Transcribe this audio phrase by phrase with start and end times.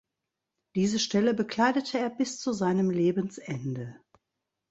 [0.73, 4.01] Diese Stelle bekleidete er bis zu seinem Lebensende.